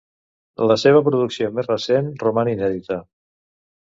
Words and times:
La 0.69 0.77
seva 0.83 1.01
producció 1.07 1.49
més 1.57 1.69
recent 1.71 2.09
roman 2.23 2.49
inèdita. 2.55 2.99